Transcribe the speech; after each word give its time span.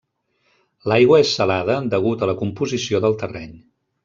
L'aigua 0.91 1.19
és 1.25 1.33
salada 1.41 1.75
degut 1.95 2.25
a 2.25 2.31
la 2.33 2.37
composició 2.43 3.03
del 3.05 3.19
terreny. 3.25 3.55